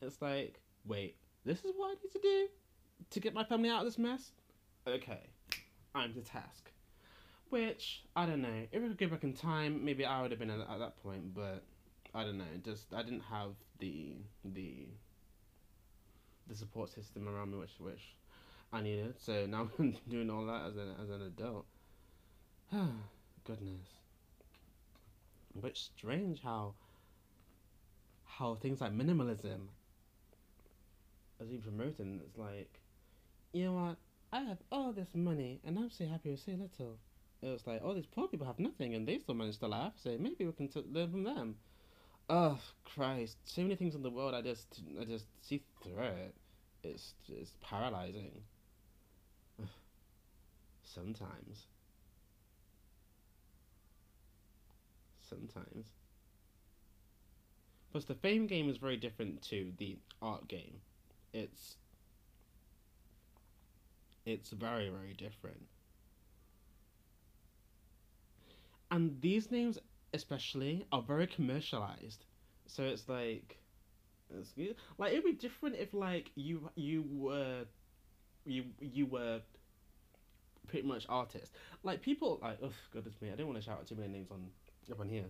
it's 0.00 0.22
like, 0.22 0.58
wait, 0.86 1.16
this 1.44 1.58
is 1.66 1.72
what 1.76 1.88
I 1.88 1.94
need 2.02 2.12
to 2.12 2.18
do 2.18 2.48
to 3.10 3.20
get 3.20 3.34
my 3.34 3.44
family 3.44 3.68
out 3.68 3.80
of 3.80 3.84
this 3.84 3.98
mess. 3.98 4.32
Okay, 4.88 5.20
I'm 5.94 6.14
the 6.14 6.22
task. 6.22 6.70
Which 7.50 8.04
I 8.16 8.24
don't 8.24 8.40
know. 8.40 8.66
If 8.72 8.80
we 8.80 8.88
could 8.88 8.96
go 8.96 9.08
back 9.08 9.22
in 9.22 9.34
time, 9.34 9.84
maybe 9.84 10.06
I 10.06 10.22
would 10.22 10.30
have 10.30 10.40
been 10.40 10.48
at, 10.48 10.60
at 10.60 10.78
that 10.78 10.96
point. 11.02 11.34
But 11.34 11.62
I 12.14 12.24
don't 12.24 12.38
know. 12.38 12.44
Just 12.64 12.94
I 12.94 13.02
didn't 13.02 13.24
have 13.30 13.50
the 13.80 14.14
the 14.46 14.86
the 16.48 16.54
support 16.54 16.90
system 16.90 17.28
around 17.28 17.52
me, 17.52 17.58
which 17.58 17.74
which 17.78 18.14
I 18.72 18.80
needed. 18.82 19.14
So 19.18 19.46
now 19.46 19.68
I'm 19.78 19.96
doing 20.08 20.30
all 20.30 20.46
that 20.46 20.66
as 20.66 20.76
an 20.76 20.94
as 21.02 21.10
an 21.10 21.22
adult. 21.22 21.66
Goodness. 23.44 23.88
But 25.54 25.76
strange 25.76 26.40
how 26.42 26.74
how 28.24 28.56
things 28.56 28.80
like 28.80 28.92
minimalism 28.92 29.68
as 31.40 31.50
you 31.50 31.58
promoting, 31.58 32.20
it's 32.24 32.38
like, 32.38 32.80
you 33.52 33.64
know 33.64 33.72
what? 33.72 33.96
I 34.32 34.40
have 34.42 34.58
all 34.72 34.92
this 34.92 35.14
money 35.14 35.60
and 35.64 35.78
I'm 35.78 35.90
so 35.90 36.06
happy 36.06 36.30
with 36.30 36.40
so 36.40 36.52
little 36.52 36.98
it 37.44 37.52
was 37.52 37.66
like, 37.66 37.80
oh, 37.84 37.94
these 37.94 38.06
poor 38.06 38.26
people 38.26 38.46
have 38.46 38.58
nothing 38.58 38.94
and 38.94 39.06
they 39.06 39.18
still 39.18 39.34
manage 39.34 39.58
to 39.58 39.68
laugh, 39.68 39.92
so 39.96 40.16
maybe 40.18 40.46
we 40.46 40.52
can 40.52 40.68
t- 40.68 40.84
learn 40.90 41.10
from 41.10 41.24
them. 41.24 41.56
Oh 42.28 42.58
Christ! 42.84 43.36
So 43.44 43.62
many 43.62 43.76
things 43.76 43.94
in 43.94 44.02
the 44.02 44.10
world 44.10 44.34
I 44.34 44.40
just 44.40 44.80
I 45.00 45.04
just 45.04 45.26
see 45.42 45.62
through 45.82 46.02
it. 46.02 46.34
It's 46.82 47.14
it's 47.28 47.56
paralyzing. 47.62 48.42
Sometimes. 50.84 51.66
Sometimes. 55.28 55.86
Plus, 57.92 58.04
the 58.04 58.14
fame 58.14 58.46
game 58.46 58.68
is 58.68 58.76
very 58.76 58.96
different 58.96 59.40
to 59.42 59.72
the 59.78 59.96
art 60.20 60.48
game. 60.48 60.80
It's 61.32 61.76
it's 64.24 64.50
very 64.50 64.88
very 64.88 65.12
different. 65.12 65.66
and 68.94 69.20
these 69.20 69.50
names 69.50 69.78
especially 70.14 70.86
are 70.92 71.02
very 71.02 71.26
commercialized. 71.26 72.24
So 72.66 72.82
it's 72.84 73.08
like. 73.08 73.58
Like 74.98 75.12
it'd 75.12 75.24
be 75.24 75.32
different 75.32 75.76
if 75.76 75.94
like 75.94 76.30
you 76.34 76.68
you 76.74 77.04
were, 77.08 77.66
you 78.44 78.64
you 78.80 79.06
were 79.06 79.42
pretty 80.66 80.88
much 80.88 81.06
artist. 81.08 81.52
Like 81.84 82.02
people 82.02 82.40
like 82.42 82.58
oh 82.62 82.72
goodness 82.92 83.14
me, 83.20 83.30
I 83.30 83.36
don't 83.36 83.46
want 83.46 83.58
to 83.58 83.64
shout 83.64 83.78
out 83.78 83.86
too 83.86 83.94
many 83.94 84.08
names 84.08 84.30
on 84.32 84.50
up 84.90 84.98
on 84.98 85.08
here. 85.08 85.26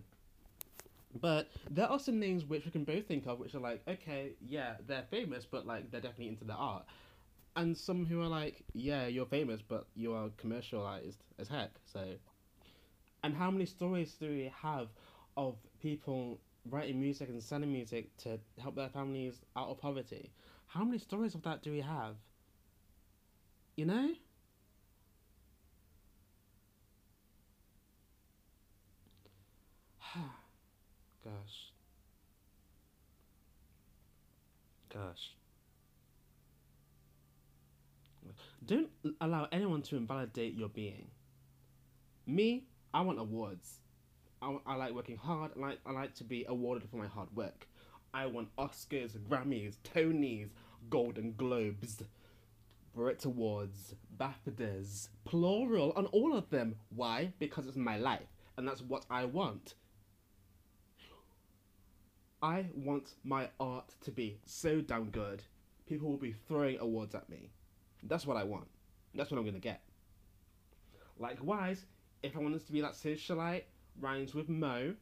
But 1.21 1.49
there 1.69 1.87
are 1.87 1.99
some 1.99 2.19
names 2.19 2.45
which 2.45 2.65
we 2.65 2.71
can 2.71 2.83
both 2.83 3.05
think 3.05 3.27
of, 3.27 3.39
which 3.39 3.55
are 3.55 3.59
like, 3.59 3.81
okay, 3.87 4.31
yeah, 4.41 4.75
they're 4.87 5.05
famous, 5.11 5.45
but 5.45 5.65
like 5.67 5.91
they're 5.91 6.01
definitely 6.01 6.29
into 6.29 6.45
the 6.45 6.53
art. 6.53 6.85
And 7.55 7.77
some 7.77 8.05
who 8.05 8.21
are 8.21 8.27
like, 8.27 8.63
yeah, 8.73 9.07
you're 9.07 9.25
famous, 9.25 9.61
but 9.61 9.87
you 9.95 10.13
are 10.13 10.29
commercialized 10.37 11.23
as 11.39 11.47
heck. 11.47 11.71
So 11.85 12.15
And 13.25 13.35
how 13.35 13.49
many 13.49 13.65
stories 13.65 14.13
do 14.13 14.27
we 14.29 14.51
have 14.61 14.89
of 15.35 15.55
people 15.81 16.39
writing 16.69 17.01
music 17.01 17.27
and 17.27 17.41
selling 17.41 17.71
music 17.71 18.15
to 18.17 18.37
help 18.61 18.75
their 18.75 18.87
families 18.89 19.41
out 19.57 19.69
of 19.69 19.79
poverty? 19.79 20.31
How 20.67 20.83
many 20.83 20.99
stories 20.99 21.33
of 21.33 21.41
that 21.41 21.63
do 21.63 21.71
we 21.71 21.81
have? 21.81 22.17
You 23.77 23.85
know? 23.85 24.09
Gosh. 31.23 31.71
Gosh. 34.93 35.31
Don't 38.65 38.89
allow 39.19 39.47
anyone 39.51 39.81
to 39.83 39.95
invalidate 39.97 40.53
your 40.53 40.69
being. 40.69 41.09
Me, 42.27 42.65
I 42.95 43.01
want 43.01 43.19
awards. 43.19 43.81
I, 44.41 44.55
I 44.65 44.75
like 44.75 44.93
working 44.93 45.17
hard. 45.17 45.51
I 45.57 45.59
like, 45.59 45.79
I 45.85 45.91
like 45.91 46.15
to 46.15 46.23
be 46.23 46.45
awarded 46.47 46.89
for 46.89 46.95
my 46.95 47.07
hard 47.07 47.27
work. 47.35 47.67
I 48.13 48.25
want 48.25 48.55
Oscars, 48.55 49.17
Grammys, 49.19 49.75
Tonys, 49.83 50.47
Golden 50.89 51.33
Globes, 51.33 52.03
Brit 52.95 53.25
Awards, 53.25 53.95
BAFTAs, 54.17 55.09
plural 55.25 55.91
on 55.97 56.05
all 56.05 56.37
of 56.37 56.49
them. 56.49 56.77
Why? 56.95 57.33
Because 57.37 57.67
it's 57.67 57.75
my 57.75 57.97
life, 57.97 58.29
and 58.55 58.65
that's 58.65 58.81
what 58.81 59.05
I 59.09 59.25
want. 59.25 59.73
I 62.41 62.67
want 62.73 63.15
my 63.25 63.49
art 63.59 63.93
to 64.05 64.11
be 64.11 64.37
so 64.45 64.79
damn 64.79 65.09
good, 65.09 65.43
people 65.85 66.09
will 66.09 66.17
be 66.17 66.35
throwing 66.47 66.79
awards 66.79 67.13
at 67.13 67.27
me. 67.27 67.49
That's 68.03 68.25
what 68.25 68.37
I 68.37 68.45
want. 68.45 68.69
That's 69.13 69.31
what 69.31 69.37
I'm 69.37 69.45
gonna 69.45 69.59
get. 69.59 69.81
Likewise, 71.19 71.85
if 72.25 72.35
I 72.35 72.39
want 72.39 72.53
this 72.53 72.63
to 72.63 72.71
be 72.71 72.81
that 72.81 72.93
socialite, 72.93 73.63
rhymes 73.99 74.33
with 74.33 74.49
Mo, 74.49 74.95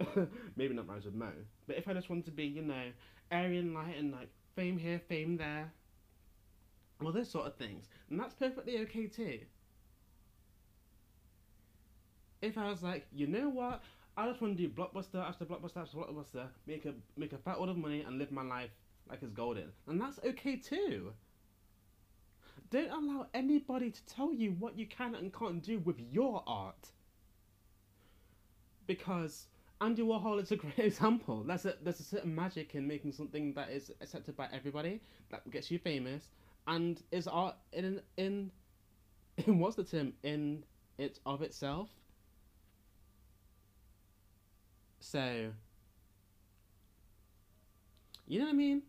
maybe 0.56 0.74
not 0.74 0.88
rhymes 0.88 1.04
with 1.04 1.14
Mo, 1.14 1.30
but 1.66 1.76
if 1.76 1.88
I 1.88 1.92
just 1.92 2.08
want 2.10 2.24
to 2.24 2.30
be, 2.30 2.44
you 2.44 2.62
know, 2.62 2.90
Aryan 3.30 3.74
light 3.74 3.96
and 3.98 4.12
like 4.12 4.28
fame 4.56 4.78
here, 4.78 4.98
fame 4.98 5.36
there, 5.36 5.70
well, 7.00 7.12
those 7.12 7.30
sort 7.30 7.46
of 7.46 7.56
things, 7.56 7.88
and 8.10 8.18
that's 8.18 8.34
perfectly 8.34 8.78
okay 8.80 9.06
too. 9.06 9.40
If 12.40 12.58
I 12.58 12.68
was 12.68 12.82
like, 12.82 13.06
you 13.12 13.26
know 13.26 13.48
what, 13.48 13.82
I 14.16 14.26
just 14.28 14.40
want 14.40 14.56
to 14.56 14.62
do 14.62 14.72
blockbuster 14.72 15.16
after 15.16 15.44
blockbuster 15.44 15.78
after 15.78 15.96
blockbuster, 15.98 16.46
make 16.66 16.86
a 16.86 16.94
make 17.16 17.32
a 17.32 17.38
fat 17.38 17.60
load 17.60 17.68
of 17.68 17.76
money, 17.76 18.02
and 18.02 18.18
live 18.18 18.32
my 18.32 18.42
life 18.42 18.70
like 19.08 19.22
it's 19.22 19.32
golden, 19.32 19.70
and 19.86 20.00
that's 20.00 20.18
okay 20.24 20.56
too. 20.56 21.12
Don't 22.70 22.90
allow 22.90 23.26
anybody 23.34 23.90
to 23.90 24.06
tell 24.06 24.32
you 24.32 24.52
what 24.52 24.78
you 24.78 24.86
can 24.86 25.14
and 25.14 25.32
can't 25.32 25.62
do 25.62 25.78
with 25.78 25.96
your 26.12 26.42
art. 26.46 26.90
Because 28.86 29.46
Andy 29.80 30.02
Warhol 30.02 30.42
is 30.42 30.50
a 30.52 30.56
great 30.64 30.78
example. 30.78 31.44
There's 31.44 31.66
a 31.66 31.74
there's 31.82 32.00
a 32.00 32.04
certain 32.04 32.34
magic 32.34 32.74
in 32.74 32.86
making 32.86 33.12
something 33.12 33.54
that 33.54 33.70
is 33.70 33.92
accepted 34.00 34.36
by 34.36 34.48
everybody, 34.52 35.00
that 35.30 35.48
gets 35.50 35.70
you 35.70 35.78
famous, 35.78 36.30
and 36.66 37.02
is 37.12 37.28
art 37.28 37.56
in 37.72 38.00
in 38.16 38.50
in 39.46 39.58
what's 39.58 39.76
the 39.76 39.84
term 39.84 40.12
in 40.22 40.64
it 40.98 41.18
of 41.26 41.42
itself 41.42 41.88
so, 45.04 45.52
you 48.26 48.38
know 48.38 48.46
what 48.46 48.52
I 48.52 48.56
mean? 48.56 48.82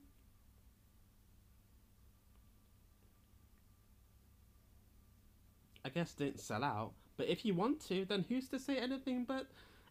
I 5.85 5.89
guess 5.89 6.13
didn't 6.13 6.39
sell 6.39 6.63
out, 6.63 6.93
but 7.15 7.27
if 7.27 7.45
you 7.45 7.53
want 7.53 7.79
to, 7.87 8.05
then 8.05 8.25
who's 8.27 8.47
to 8.49 8.59
say 8.59 8.77
anything 8.77 9.23
but 9.23 9.45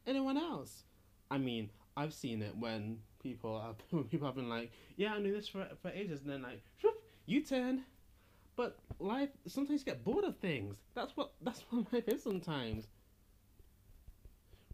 anyone 0.09 0.37
else? 0.37 0.83
I 1.31 1.39
mean, 1.39 1.71
I've 1.97 2.13
seen 2.13 2.43
it 2.43 2.57
when 2.57 2.99
people 3.23 3.61
have 3.93 4.11
people 4.11 4.27
have 4.27 4.35
been 4.35 4.49
like, 4.49 4.73
"Yeah, 4.97 5.15
I 5.15 5.21
knew 5.21 5.33
this 5.33 5.47
for 5.47 5.67
for 5.81 5.91
ages," 5.91 6.23
and 6.23 6.31
then 6.31 6.43
like, 6.43 6.63
whoop, 6.83 7.01
you 7.27 7.43
turn. 7.43 7.85
But 8.57 8.79
life 8.99 9.31
sometimes 9.47 9.81
you 9.81 9.87
get 9.87 10.05
bored 10.05 10.25
of 10.25 10.37
things. 10.39 10.77
That's 10.95 11.17
what 11.17 11.33
that's 11.41 11.61
what 11.71 11.93
life 11.93 12.09
is 12.09 12.23
sometimes. 12.23 12.89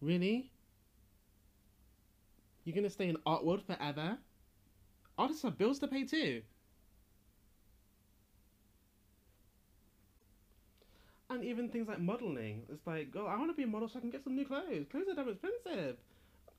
Really? 0.01 0.51
You're 2.65 2.75
gonna 2.75 2.91
stay 2.91 3.09
in 3.09 3.19
art 3.27 3.45
world 3.45 3.63
forever? 3.63 4.17
Artists 5.19 5.43
have 5.43 5.59
bills 5.59 5.79
to 5.81 5.87
pay 5.87 6.05
too. 6.05 6.43
And 11.31 11.45
even 11.45 11.69
things 11.69 11.87
like 11.89 12.01
modeling, 12.01 12.65
it's 12.69 12.87
like, 12.87 13.15
oh, 13.17 13.27
I 13.27 13.37
want 13.39 13.51
to 13.51 13.55
be 13.57 13.63
a 13.63 13.67
model 13.67 13.89
so 13.89 13.99
I 13.99 14.01
can 14.01 14.11
get 14.11 14.25
some 14.25 14.35
new 14.35 14.45
clothes. 14.45 14.87
Clothes 14.91 15.07
are 15.11 15.15
damn 15.15 15.29
expensive. 15.29 15.97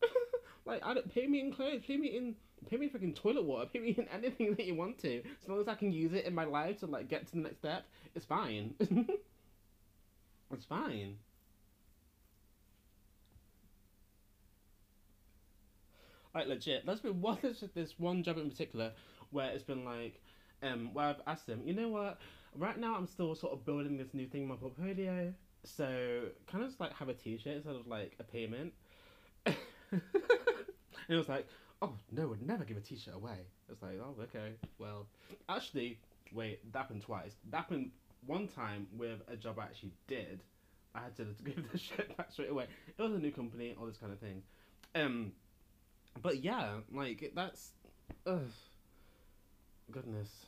like, 0.66 0.82
I 0.86 0.94
don't 0.94 1.14
pay 1.14 1.28
me 1.28 1.42
in 1.42 1.52
clothes, 1.54 1.82
pay 1.86 1.98
me 1.98 2.08
in, 2.16 2.36
pay 2.70 2.78
me 2.78 2.90
freaking 2.90 3.14
toilet 3.14 3.44
water, 3.44 3.70
pay 3.72 3.80
me 3.80 3.96
in 3.98 4.08
anything 4.14 4.56
that 4.56 4.66
you 4.66 4.76
want 4.76 4.98
to. 5.00 5.18
As 5.44 5.50
long 5.50 5.60
as 5.60 5.68
I 5.68 5.76
can 5.76 5.92
use 5.92 6.14
it 6.14 6.26
in 6.26 6.34
my 6.34 6.46
life 6.46 6.80
to 6.80 6.86
like 6.86 7.10
get 7.10 7.28
to 7.28 7.34
the 7.34 7.42
next 7.42 7.58
step, 7.58 7.86
it's 8.16 8.26
fine. 8.26 8.74
it's 10.54 10.66
fine. 10.66 11.18
like 16.34 16.48
legit. 16.48 16.86
There's 16.86 17.02
been 17.02 17.22
one 17.22 17.38
there's 17.42 17.64
this 17.76 17.96
one 17.98 18.24
job 18.24 18.38
in 18.38 18.50
particular 18.50 18.94
where 19.32 19.52
it's 19.52 19.64
been 19.64 19.86
like, 19.86 20.22
um, 20.64 20.94
where 20.94 21.08
I've 21.08 21.22
asked 21.28 21.48
them, 21.48 21.62
you 21.66 21.74
know 21.74 21.90
what? 21.90 22.20
Right 22.58 22.78
now 22.78 22.96
I'm 22.96 23.08
still 23.08 23.34
sort 23.36 23.54
of 23.54 23.66
building 23.66 23.98
this 23.98 24.14
new 24.14 24.28
thing 24.28 24.44
in 24.44 24.48
my 24.48 24.56
portfolio, 24.56 25.34
so 25.64 26.24
kind 26.48 26.64
of 26.64 26.70
just 26.70 26.80
like 26.80 26.94
have 26.94 27.10
a 27.10 27.14
T-shirt 27.14 27.56
instead 27.56 27.76
of 27.76 27.88
like 27.88 28.14
a 28.20 28.24
payment. 28.24 28.74
and 29.46 29.56
it 31.08 31.16
was 31.16 31.30
like, 31.30 31.48
oh 31.82 31.94
no, 32.12 32.28
would 32.28 32.46
never 32.46 32.66
give 32.66 32.78
a 32.78 32.82
T-shirt 32.82 33.16
away. 33.16 33.48
It's 33.70 33.82
like, 33.82 34.00
oh 34.02 34.16
okay, 34.24 34.54
well, 34.80 35.08
actually, 35.50 36.00
wait, 36.34 36.72
that 36.74 36.80
happened 36.80 37.02
twice. 37.02 37.36
That 37.50 37.58
happened 37.58 37.92
one 38.26 38.48
time 38.48 38.88
with 38.98 39.22
a 39.28 39.36
job 39.36 39.60
I 39.60 39.64
actually 39.64 39.94
did. 40.08 40.42
I 40.94 41.00
had 41.00 41.16
to 41.18 41.24
give 41.44 41.72
the 41.72 41.78
shirt 41.78 42.16
back 42.18 42.32
straight 42.32 42.50
away. 42.50 42.68
It 42.98 43.02
was 43.02 43.14
a 43.14 43.20
new 43.20 43.32
company, 43.32 43.76
all 43.80 43.86
this 43.86 43.98
kind 43.98 44.12
of 44.12 44.20
thing. 44.20 44.44
Um, 44.94 45.32
but 46.22 46.44
yeah, 46.44 46.80
like 46.94 47.32
that's, 47.34 47.72
ugh, 48.28 48.52
goodness. 49.90 50.48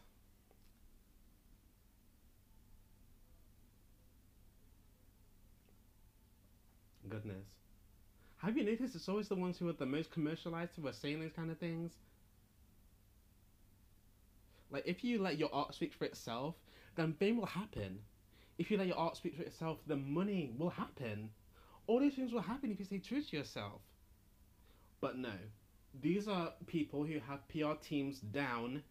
Goodness. 7.10 7.48
Have 8.38 8.58
you 8.58 8.64
noticed 8.64 8.96
it's 8.96 9.10
always 9.10 9.28
the 9.28 9.36
ones 9.36 9.58
who 9.58 9.70
are 9.70 9.74
the 9.74 9.86
most 9.86 10.12
commercialized 10.12 10.72
who 10.76 10.88
are 10.88 10.94
saying 10.94 11.22
these 11.22 11.32
kind 11.32 11.50
of 11.50 11.58
things? 11.58 11.92
Like, 14.70 14.84
if 14.86 15.04
you 15.04 15.22
let 15.22 15.38
your 15.38 15.50
art 15.54 15.74
speak 15.76 15.94
for 15.94 16.06
itself, 16.06 16.56
then 16.96 17.14
fame 17.14 17.38
will 17.38 17.46
happen. 17.46 18.00
If 18.58 18.70
you 18.70 18.78
let 18.78 18.88
your 18.88 18.98
art 18.98 19.16
speak 19.16 19.36
for 19.36 19.44
itself, 19.44 19.78
the 19.88 19.96
money 19.96 20.54
will 20.58 20.70
happen. 20.70 21.30
All 21.88 22.00
these 22.00 22.16
things 22.16 22.32
will 22.32 22.42
happen 22.42 22.72
if 22.72 22.80
you 22.80 22.86
stay 22.86 23.00
true 23.00 23.22
to 23.22 23.38
yourself. 23.38 23.82
But 25.00 25.18
no, 25.18 25.34
these 26.02 26.28
are 26.28 26.54
people 26.66 27.04
who 27.04 27.20
have 27.28 27.48
PR 27.50 27.74
teams 27.82 28.20
down, 28.20 28.84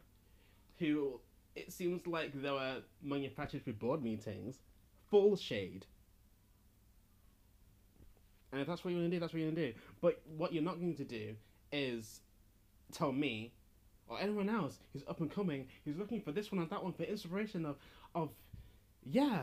who 0.79 1.20
it 1.55 1.72
seems 1.72 2.07
like 2.07 2.40
they 2.40 2.51
were 2.51 2.83
manufactured 3.03 3.62
for 3.62 3.72
board 3.72 4.03
meetings. 4.03 4.59
Full 5.11 5.37
shade. 5.37 5.87
And 8.53 8.61
if 8.61 8.67
that's 8.67 8.85
what 8.85 8.93
you're 8.93 9.01
gonna 9.01 9.11
do, 9.11 9.19
that's 9.19 9.33
what 9.33 9.41
you're 9.41 9.51
gonna 9.51 9.69
do. 9.69 9.75
But 10.01 10.21
what 10.37 10.53
you're 10.53 10.62
not 10.62 10.79
going 10.79 10.95
to 10.97 11.05
do 11.05 11.35
is 11.73 12.21
tell 12.93 13.12
me 13.12 13.53
or 14.09 14.21
anyone 14.21 14.51
else 14.51 14.79
who's 14.93 15.03
up 15.09 15.21
and 15.21 15.31
coming, 15.31 15.67
who's 15.85 15.97
looking 15.97 16.21
for 16.21 16.33
this 16.33 16.53
one 16.53 16.61
and 16.61 16.71
that 16.71 16.83
one 16.83 16.93
for 16.93 17.05
inspiration 17.05 17.65
of 17.65 17.77
of 18.15 18.31
yeah. 19.05 19.43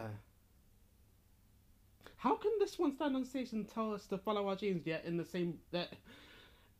How 2.17 2.35
can 2.35 2.51
this 2.59 2.77
one 2.77 2.93
stand 2.93 3.15
on 3.15 3.25
stage 3.25 3.53
and 3.53 3.67
tell 3.67 3.93
us 3.93 4.05
to 4.07 4.17
follow 4.17 4.47
our 4.47 4.55
dreams 4.55 4.85
yet 4.85 5.05
in 5.05 5.17
the 5.17 5.25
same 5.25 5.57
that 5.71 5.93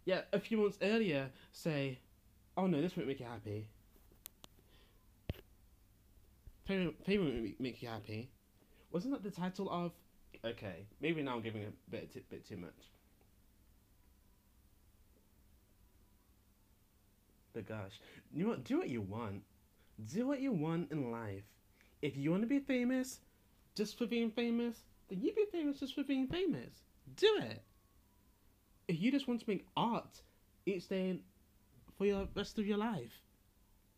yeah, 0.06 0.22
a 0.34 0.40
few 0.40 0.58
months 0.58 0.78
earlier 0.82 1.30
say, 1.52 2.00
oh 2.58 2.68
no, 2.68 2.82
this 2.82 2.96
won't 2.96 3.08
make 3.08 3.20
you 3.20 3.26
happy. 3.26 3.68
Fame 6.66 6.94
won't 7.08 7.60
make 7.60 7.82
you 7.82 7.90
happy. 7.90 8.30
Wasn't 8.92 9.14
that 9.14 9.24
the 9.24 9.32
title 9.32 9.70
of? 9.70 9.92
Okay, 10.46 10.86
maybe 11.02 11.22
now 11.22 11.36
I'm 11.36 11.42
giving 11.42 11.64
a 11.64 11.92
bit, 11.92 12.14
bit 12.30 12.48
too 12.48 12.58
much. 12.58 12.92
But 17.54 17.68
gosh, 17.68 18.00
you 18.34 18.48
know? 18.48 18.56
Do 18.56 18.78
what 18.78 18.90
you 18.90 19.02
want. 19.02 19.44
Do 20.06 20.28
what 20.28 20.40
you 20.40 20.54
want 20.54 20.92
in 20.92 21.12
life. 21.12 21.44
If 22.02 22.16
you 22.16 22.32
want 22.32 22.44
to 22.44 22.48
be 22.48 22.60
famous, 22.60 23.20
just 23.76 23.98
for 23.98 24.06
being 24.06 24.32
famous, 24.32 24.78
then 25.10 25.20
you 25.22 25.34
be 25.34 25.46
famous 25.52 25.80
just 25.80 25.96
for 25.96 26.04
being 26.04 26.28
famous. 26.28 26.84
Do 27.18 27.28
it 27.42 27.64
if 28.90 29.00
you 29.00 29.12
just 29.12 29.28
want 29.28 29.40
to 29.40 29.46
make 29.48 29.66
art 29.78 30.22
each 30.66 30.90
day 30.90 31.20
for 31.96 32.06
your 32.06 32.28
rest 32.36 32.58
of 32.58 32.66
your 32.66 32.78
life, 32.78 33.22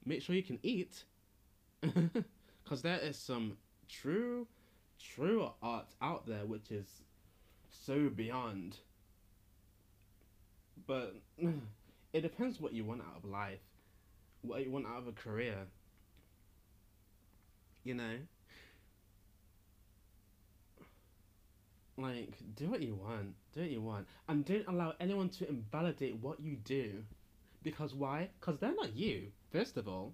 make 0.05 0.21
sure 0.21 0.35
you 0.35 0.43
can 0.43 0.59
eat. 0.61 1.05
Because 2.63 2.83
there 2.83 2.99
is 2.99 3.17
some 3.17 3.57
true, 3.89 4.47
true 5.01 5.49
art 5.61 5.87
out 6.01 6.25
there 6.27 6.45
which 6.45 6.71
is 6.71 6.87
so 7.69 8.09
beyond. 8.09 8.77
But 10.87 11.15
it 12.13 12.21
depends 12.21 12.59
what 12.59 12.73
you 12.73 12.85
want 12.85 13.01
out 13.01 13.17
of 13.23 13.29
life, 13.29 13.59
what 14.41 14.63
you 14.63 14.71
want 14.71 14.87
out 14.87 14.99
of 14.99 15.07
a 15.07 15.11
career. 15.11 15.55
You 17.83 17.95
know? 17.95 18.15
Like, 21.97 22.33
do 22.55 22.69
what 22.69 22.81
you 22.81 22.95
want. 22.95 23.35
Do 23.53 23.61
what 23.61 23.69
you 23.69 23.81
want. 23.81 24.07
And 24.27 24.45
don't 24.45 24.67
allow 24.67 24.93
anyone 24.99 25.29
to 25.29 25.49
invalidate 25.49 26.15
what 26.17 26.39
you 26.39 26.55
do. 26.55 27.03
Because 27.63 27.93
why? 27.93 28.29
Because 28.39 28.59
they're 28.59 28.75
not 28.75 28.95
you, 28.95 29.27
first 29.51 29.77
of 29.77 29.87
all. 29.87 30.13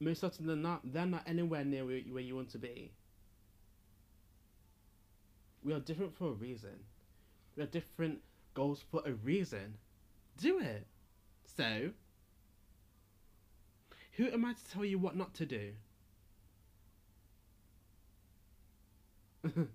Most 0.00 0.22
often 0.22 0.46
than 0.46 0.62
not, 0.62 0.80
they're 0.84 1.06
not 1.06 1.24
anywhere 1.26 1.64
near 1.64 1.84
where 1.84 2.00
where 2.00 2.22
you 2.22 2.36
want 2.36 2.50
to 2.50 2.58
be. 2.58 2.92
We 5.62 5.72
are 5.72 5.80
different 5.80 6.16
for 6.16 6.28
a 6.28 6.32
reason. 6.32 6.84
We 7.56 7.62
have 7.62 7.70
different 7.70 8.20
goals 8.54 8.82
for 8.90 9.02
a 9.04 9.12
reason. 9.12 9.74
Do 10.36 10.60
it. 10.60 10.86
So, 11.56 11.90
who 14.12 14.28
am 14.30 14.44
I 14.44 14.52
to 14.52 14.64
tell 14.72 14.84
you 14.84 14.98
what 14.98 15.16
not 15.16 15.34
to 15.34 15.46
do? 15.46 15.72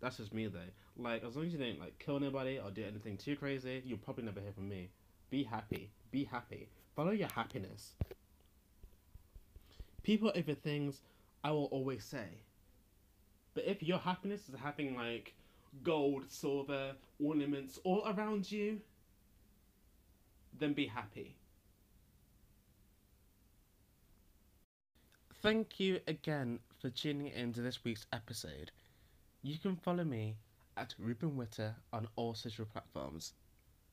That's 0.00 0.16
just 0.16 0.32
me 0.34 0.46
though. 0.46 0.58
Like, 0.96 1.24
as 1.24 1.36
long 1.36 1.46
as 1.46 1.52
you 1.52 1.58
don't 1.58 1.78
like 1.80 1.98
kill 1.98 2.16
anybody 2.16 2.58
or 2.58 2.70
do 2.70 2.84
anything 2.84 3.16
too 3.16 3.36
crazy, 3.36 3.82
you'll 3.84 3.98
probably 3.98 4.24
never 4.24 4.40
hear 4.40 4.52
from 4.52 4.68
me. 4.68 4.90
Be 5.30 5.44
happy. 5.44 5.90
Be 6.10 6.24
happy. 6.24 6.68
Follow 6.96 7.12
your 7.12 7.28
happiness. 7.34 7.94
People 10.02 10.32
over 10.34 10.54
things, 10.54 11.02
I 11.44 11.50
will 11.50 11.66
always 11.66 12.04
say. 12.04 12.42
But 13.54 13.64
if 13.66 13.82
your 13.82 13.98
happiness 13.98 14.48
is 14.48 14.54
having 14.62 14.96
like 14.96 15.34
gold, 15.82 16.24
silver, 16.30 16.94
ornaments 17.20 17.78
all 17.84 18.02
around 18.06 18.50
you, 18.50 18.80
then 20.58 20.72
be 20.74 20.86
happy. 20.86 21.36
Thank 25.42 25.80
you 25.80 26.00
again 26.06 26.60
for 26.78 26.88
tuning 26.90 27.26
into 27.28 27.62
this 27.62 27.82
week's 27.84 28.06
episode. 28.12 28.70
You 29.42 29.58
can 29.58 29.76
follow 29.76 30.04
me 30.04 30.36
at 30.76 30.94
Ruben 30.98 31.36
Whitter 31.36 31.76
on 31.92 32.08
all 32.16 32.34
social 32.34 32.66
platforms. 32.66 33.34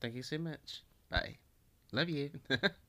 Thank 0.00 0.14
you 0.14 0.22
so 0.22 0.38
much. 0.38 0.82
Bye. 1.10 1.38
Love 1.92 2.10
you. 2.10 2.30